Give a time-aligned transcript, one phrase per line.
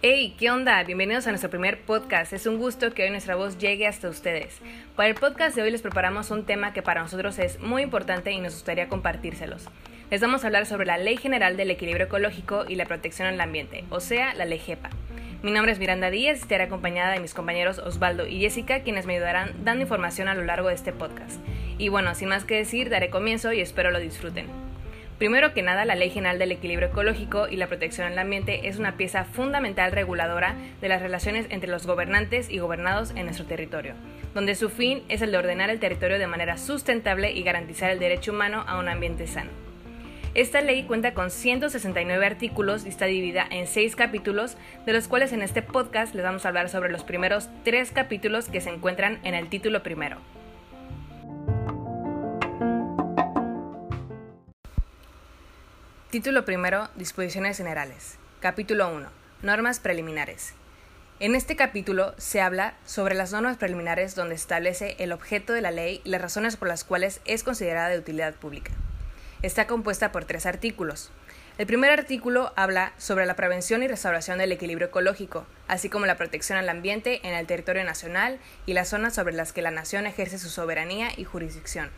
[0.00, 0.82] Hey, ¿qué onda?
[0.84, 2.32] Bienvenidos a nuestro primer podcast.
[2.32, 4.60] Es un gusto que hoy nuestra voz llegue hasta ustedes.
[4.96, 8.32] Para el podcast de hoy les preparamos un tema que para nosotros es muy importante
[8.32, 9.68] y nos gustaría compartírselos.
[10.10, 13.38] Les vamos a hablar sobre la Ley General del Equilibrio Ecológico y la Protección al
[13.42, 14.88] Ambiente, o sea, la Ley GEPA.
[15.40, 19.06] Mi nombre es Miranda Díaz y estaré acompañada de mis compañeros Osvaldo y Jessica, quienes
[19.06, 21.40] me ayudarán dando información a lo largo de este podcast.
[21.78, 24.46] Y bueno, sin más que decir, daré comienzo y espero lo disfruten.
[25.16, 28.78] Primero que nada, la Ley General del Equilibrio Ecológico y la Protección al Ambiente es
[28.78, 33.94] una pieza fundamental reguladora de las relaciones entre los gobernantes y gobernados en nuestro territorio,
[34.34, 38.00] donde su fin es el de ordenar el territorio de manera sustentable y garantizar el
[38.00, 39.50] derecho humano a un ambiente sano.
[40.38, 44.56] Esta ley cuenta con 169 artículos y está dividida en 6 capítulos,
[44.86, 48.48] de los cuales en este podcast les vamos a hablar sobre los primeros 3 capítulos
[48.48, 50.18] que se encuentran en el título primero.
[56.10, 58.16] Título primero, Disposiciones Generales.
[58.38, 59.08] Capítulo 1.
[59.42, 60.54] Normas preliminares.
[61.18, 65.72] En este capítulo se habla sobre las normas preliminares donde establece el objeto de la
[65.72, 68.70] ley y las razones por las cuales es considerada de utilidad pública.
[69.40, 71.12] Está compuesta por tres artículos.
[71.58, 76.16] El primer artículo habla sobre la prevención y restauración del equilibrio ecológico, así como la
[76.16, 80.06] protección al ambiente en el territorio nacional y las zonas sobre las que la nación
[80.06, 81.90] ejerce su soberanía y jurisdicción.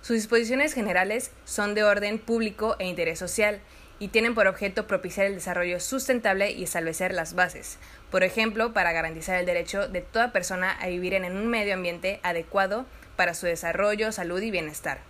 [0.00, 3.58] Sus disposiciones generales son de orden público e interés social
[3.98, 7.78] y tienen por objeto propiciar el desarrollo sustentable y establecer las bases,
[8.12, 12.20] por ejemplo, para garantizar el derecho de toda persona a vivir en un medio ambiente
[12.22, 15.00] adecuado para su desarrollo, salud y bienestar,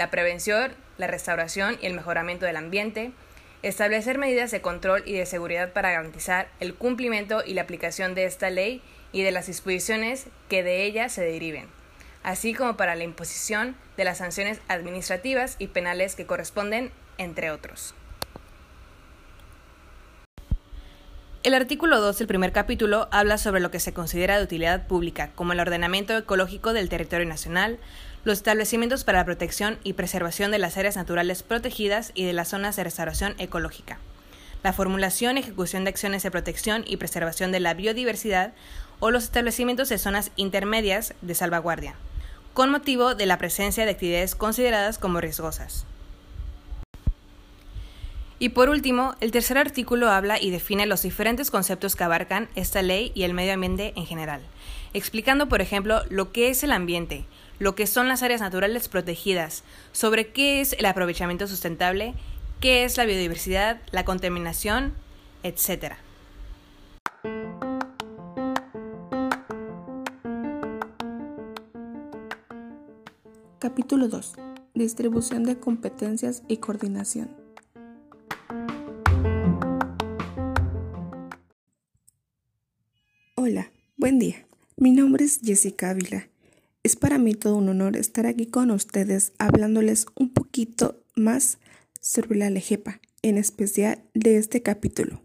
[0.00, 3.12] la prevención, la restauración y el mejoramiento del ambiente,
[3.62, 8.24] establecer medidas de control y de seguridad para garantizar el cumplimiento y la aplicación de
[8.24, 11.68] esta ley y de las disposiciones que de ella se deriven
[12.22, 17.94] así como para la imposición de las sanciones administrativas y penales que corresponden, entre otros.
[21.42, 25.30] El artículo 2 del primer capítulo habla sobre lo que se considera de utilidad pública,
[25.34, 27.78] como el ordenamiento ecológico del territorio nacional,
[28.24, 32.48] los establecimientos para la protección y preservación de las áreas naturales protegidas y de las
[32.48, 33.98] zonas de restauración ecológica,
[34.62, 38.52] la formulación y ejecución de acciones de protección y preservación de la biodiversidad
[38.98, 41.94] o los establecimientos de zonas intermedias de salvaguardia,
[42.52, 45.86] con motivo de la presencia de actividades consideradas como riesgosas.
[48.38, 52.80] Y por último, el tercer artículo habla y define los diferentes conceptos que abarcan esta
[52.80, 54.40] ley y el medio ambiente en general,
[54.94, 57.26] explicando, por ejemplo, lo que es el ambiente,
[57.60, 59.62] lo que son las áreas naturales protegidas,
[59.92, 62.14] sobre qué es el aprovechamiento sustentable,
[62.58, 64.94] qué es la biodiversidad, la contaminación,
[65.42, 65.92] etc.
[73.58, 74.36] Capítulo 2.
[74.72, 77.30] Distribución de competencias y coordinación.
[83.34, 84.46] Hola, buen día.
[84.76, 86.29] Mi nombre es Jessica Ávila.
[86.82, 91.58] Es para mí todo un honor estar aquí con ustedes hablándoles un poquito más
[92.00, 95.20] sobre la LEGEPA, en especial de este capítulo.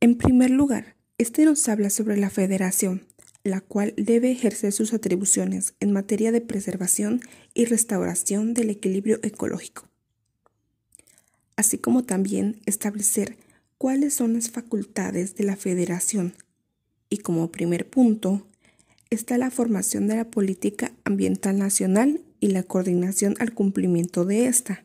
[0.00, 3.06] En primer lugar, este nos habla sobre la federación,
[3.44, 7.20] la cual debe ejercer sus atribuciones en materia de preservación
[7.54, 9.88] y restauración del equilibrio ecológico,
[11.56, 13.38] así como también establecer
[13.78, 16.34] cuáles son las facultades de la federación
[17.08, 18.46] y como primer punto
[19.10, 24.84] está la formación de la política ambiental nacional y la coordinación al cumplimiento de esta,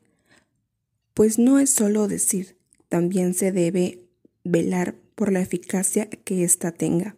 [1.13, 2.55] pues no es solo decir,
[2.89, 3.99] también se debe
[4.43, 7.15] velar por la eficacia que ésta tenga.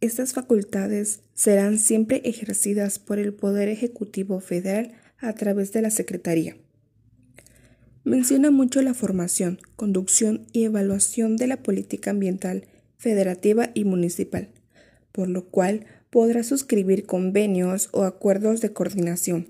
[0.00, 6.56] Estas facultades serán siempre ejercidas por el Poder Ejecutivo Federal a través de la Secretaría.
[8.04, 12.66] Menciona mucho la formación, conducción y evaluación de la política ambiental
[12.96, 14.50] federativa y municipal,
[15.12, 19.48] por lo cual podrá suscribir convenios o acuerdos de coordinación,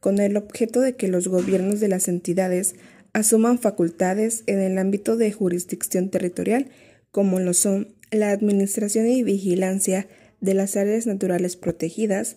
[0.00, 2.74] con el objeto de que los gobiernos de las entidades
[3.12, 6.68] asuman facultades en el ámbito de jurisdicción territorial,
[7.10, 10.06] como lo son la administración y vigilancia
[10.40, 12.36] de las áreas naturales protegidas,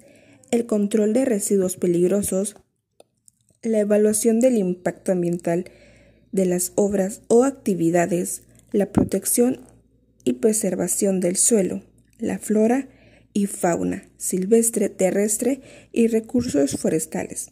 [0.51, 2.55] el control de residuos peligrosos,
[3.61, 5.65] la evaluación del impacto ambiental
[6.31, 9.61] de las obras o actividades, la protección
[10.23, 11.83] y preservación del suelo,
[12.19, 12.87] la flora
[13.33, 15.61] y fauna silvestre, terrestre
[15.91, 17.51] y recursos forestales.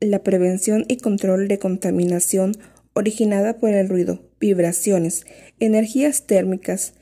[0.00, 2.56] La prevención y control de contaminación
[2.94, 5.24] originada por el ruido, vibraciones,
[5.60, 6.94] energías térmicas,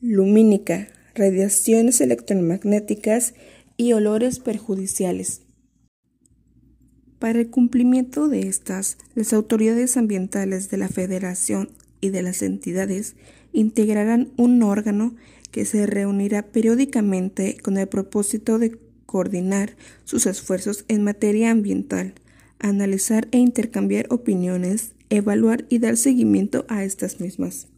[0.00, 3.34] lumínica, radiaciones electromagnéticas
[3.76, 5.42] y olores perjudiciales.
[7.18, 11.70] Para el cumplimiento de estas, las autoridades ambientales de la Federación
[12.00, 13.14] y de las entidades
[13.52, 15.14] integrarán un órgano
[15.50, 22.14] que se reunirá periódicamente con el propósito de coordinar sus esfuerzos en materia ambiental,
[22.58, 27.68] analizar e intercambiar opiniones, evaluar y dar seguimiento a estas mismas.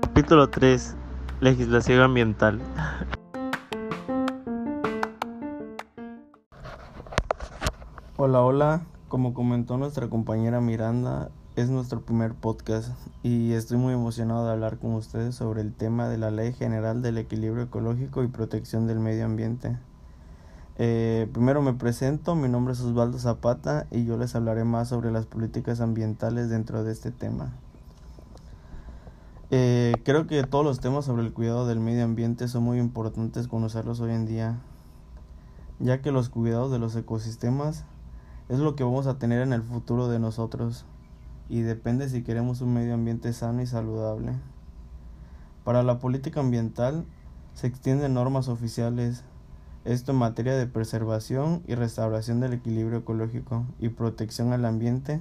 [0.00, 0.94] Capítulo 3.
[1.40, 2.60] Legislación ambiental.
[8.16, 8.93] Hola, hola.
[9.14, 12.88] Como comentó nuestra compañera Miranda, es nuestro primer podcast
[13.22, 17.00] y estoy muy emocionado de hablar con ustedes sobre el tema de la Ley General
[17.00, 19.78] del Equilibrio Ecológico y Protección del Medio Ambiente.
[20.78, 25.12] Eh, primero me presento, mi nombre es Osvaldo Zapata y yo les hablaré más sobre
[25.12, 27.52] las políticas ambientales dentro de este tema.
[29.52, 33.46] Eh, creo que todos los temas sobre el cuidado del medio ambiente son muy importantes
[33.46, 34.58] conocerlos hoy en día,
[35.78, 37.84] ya que los cuidados de los ecosistemas
[38.48, 40.84] es lo que vamos a tener en el futuro de nosotros
[41.48, 44.32] y depende si queremos un medio ambiente sano y saludable.
[45.64, 47.06] Para la política ambiental
[47.54, 49.24] se extienden normas oficiales,
[49.84, 55.20] esto en materia de preservación y restauración del equilibrio ecológico y protección al ambiente,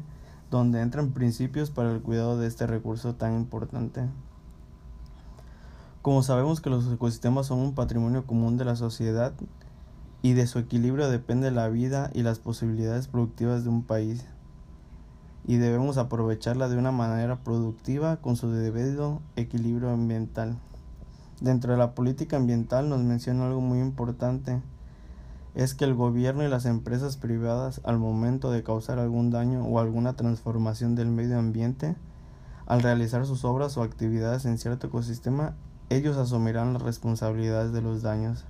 [0.52, 4.08] donde entran principios para el cuidado de este recurso tan importante.
[6.02, 9.34] Como sabemos que los ecosistemas son un patrimonio común de la sociedad
[10.24, 14.25] y de su equilibrio depende la vida y las posibilidades productivas de un país
[15.46, 20.58] y debemos aprovecharla de una manera productiva con su debido equilibrio ambiental.
[21.42, 24.62] Dentro de la política ambiental nos menciona algo muy importante,
[25.56, 29.78] es que el gobierno y las empresas privadas al momento de causar algún daño o
[29.78, 31.98] alguna transformación del medio ambiente,
[32.66, 35.54] al realizar sus obras o actividades en cierto ecosistema,
[35.90, 38.46] ellos asumirán las responsabilidades de los daños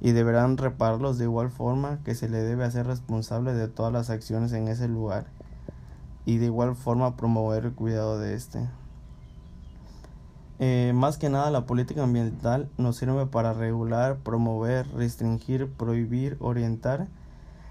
[0.00, 4.10] y deberán repararlos de igual forma que se le debe hacer responsable de todas las
[4.10, 5.26] acciones en ese lugar
[6.24, 8.68] y de igual forma promover el cuidado de este.
[10.60, 17.06] Eh, más que nada la política ambiental nos sirve para regular, promover, restringir, prohibir, orientar,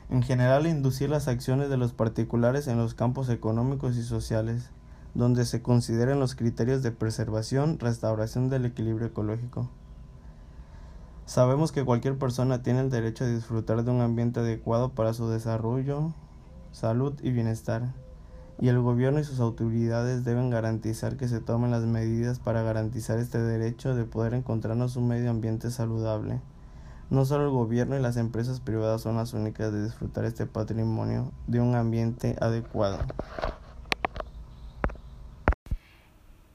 [0.09, 4.69] en general inducir las acciones de los particulares en los campos económicos y sociales,
[5.15, 9.69] donde se consideren los criterios de preservación, restauración del equilibrio ecológico.
[11.27, 15.29] Sabemos que cualquier persona tiene el derecho a disfrutar de un ambiente adecuado para su
[15.29, 16.13] desarrollo,
[16.71, 17.93] salud y bienestar
[18.59, 23.19] y el gobierno y sus autoridades deben garantizar que se tomen las medidas para garantizar
[23.19, 26.39] este derecho de poder encontrarnos un medio ambiente saludable.
[27.09, 31.31] No solo el gobierno y las empresas privadas son las únicas de disfrutar este patrimonio
[31.45, 32.99] de un ambiente adecuado.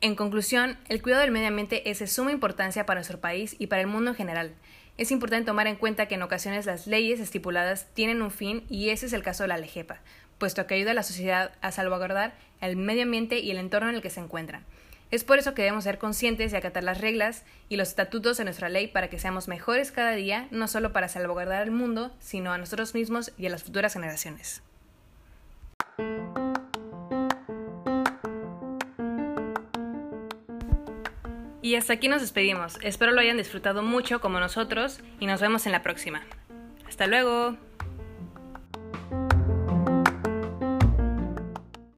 [0.03, 3.69] En conclusión, el cuidado del medio ambiente es de suma importancia para nuestro país y
[3.69, 4.53] para el mundo en general.
[4.99, 8.89] Es importante tomar en cuenta que en ocasiones las leyes estipuladas tienen un fin y
[8.89, 10.01] ese es el caso de la LEGEPA,
[10.39, 13.95] puesto que ayuda a la sociedad a salvaguardar el medio ambiente y el entorno en
[13.95, 14.65] el que se encuentran.
[15.13, 18.45] Es por eso que debemos ser conscientes de acatar las reglas y los estatutos de
[18.45, 22.53] nuestra ley para que seamos mejores cada día, no solo para salvaguardar el mundo, sino
[22.53, 24.63] a nosotros mismos y a las futuras generaciones.
[31.63, 32.79] Y hasta aquí nos despedimos.
[32.83, 36.23] Espero lo hayan disfrutado mucho como nosotros y nos vemos en la próxima.
[36.89, 37.57] Hasta luego.